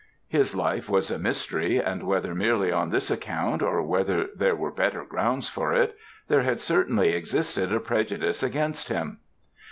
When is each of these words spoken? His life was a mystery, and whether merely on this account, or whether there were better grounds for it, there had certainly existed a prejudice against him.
His 0.29 0.55
life 0.55 0.89
was 0.89 1.11
a 1.11 1.19
mystery, 1.19 1.77
and 1.77 2.01
whether 2.07 2.33
merely 2.33 2.71
on 2.71 2.89
this 2.89 3.11
account, 3.11 3.61
or 3.61 3.83
whether 3.83 4.29
there 4.35 4.55
were 4.55 4.71
better 4.71 5.05
grounds 5.05 5.47
for 5.47 5.75
it, 5.75 5.95
there 6.27 6.41
had 6.41 6.59
certainly 6.59 7.09
existed 7.09 7.71
a 7.71 7.79
prejudice 7.79 8.41
against 8.41 8.87
him. 8.89 9.19